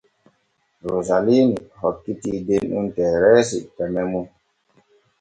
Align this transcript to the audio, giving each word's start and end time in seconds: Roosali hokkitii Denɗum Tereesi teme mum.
Roosali 0.89 1.37
hokkitii 1.79 2.43
Denɗum 2.47 2.85
Tereesi 2.95 3.57
teme 3.75 4.01
mum. 4.11 4.25